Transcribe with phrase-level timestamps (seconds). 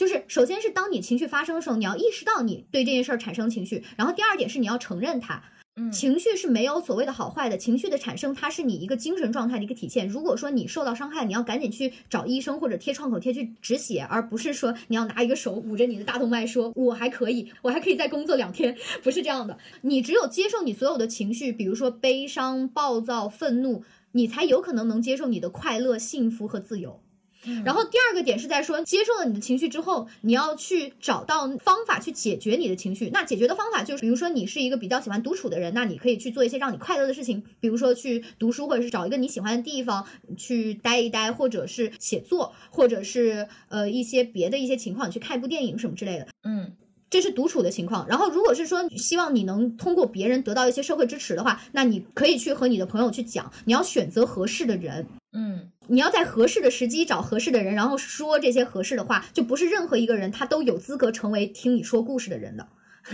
[0.00, 5.42] 就是首先是当你情绪发生的时候，你要意识到你对这件事儿产生情绪，然后第二点是你要承认它。
[5.76, 10.08] 嗯情绪是没有所谓的好坏的，情绪的产生它是你一个精神状态的一个体现。
[10.08, 19.58] 如果说你受到伤害，你要赶紧去找医生或者贴创口贴去止血，而不是说你要拿一个手捂着你的大动脉说我还可以，我还可以再工作两天，不是这样的。
[19.82, 27.02] 你只有接受你所有的情绪，比如说悲伤、暴躁、愤怒，你才有可能能接受你的快乐、幸福和自由。
[27.64, 33.10] 然后第二个点是在说，接受了你的情绪之后，你要去找到方法去解决你的情绪。
[33.12, 46.28] 那解决的方法就是，比如说你是一个比较喜欢独处的人，那你可以去做一些让你快乐的事情，比如说去读书，或者是找一个你喜欢的地方去待一待，或者是写作，或者是呃一些别的一些情况，你去看一部电影什么之类的。
[46.44, 46.72] 嗯
[47.08, 48.06] 这是独处的情况。
[48.06, 55.04] 然后，如果是说希望你能通过别人得到一些社会支持的话，那你可以去和你的朋友去讲，你要选择合适的人。
[55.32, 62.68] 嗯你要在合适的时机找合适的人，然后说这些合适的话，就不是任何一个人他都有资格成为听你说故事的人的。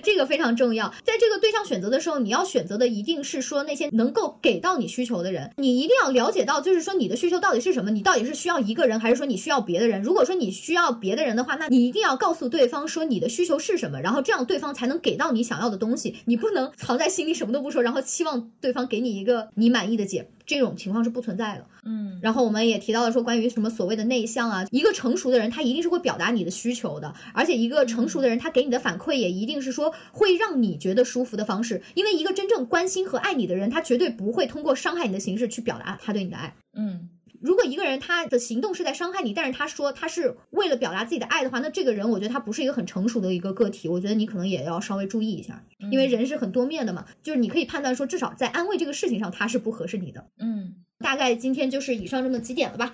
[0.00, 5.50] 这个非常重要，在这个对象选择的时候，你要选择的一定是说那些能够给到你需求的人。
[5.56, 10.00] 你一定要了解到，就是说你的需求到底是什么，你到底是需要一个人，还是说你需要别的人？
[10.00, 16.14] 如果说你需要别的人的话，那你一定要告诉对方说你的需求是什么，然后这样对方才能给到你想要的东西。
[16.26, 21.64] 你不能藏在心里什么都不说，然后期望对方给你一个你满意的解，这种情况是不存在的。
[21.84, 36.52] 嗯然后我们也提到了说，关于什么所谓的内向啊，一个成熟的人他一定是会表达你的需求的，而且一个成熟的人他给你的反馈也一定是说会让你觉得舒服的方式，因为一个真正关心和爱你的人，他绝对不会通过伤害你的形式去表达他对你的爱。
[36.74, 37.08] 嗯
[37.40, 50.26] 如果一个人他的行动是在伤害你，但是他说他是为了表达自己的爱的话，那这个人我觉得他不是一个很成熟的一个个体，我觉得你可能也要稍微注意一下，因为人是很多面的嘛，就是你可以判断说，至少在安慰这个事情上他是不合适你的。
[50.38, 52.92] 嗯大概今天就是以上这么几点了吧。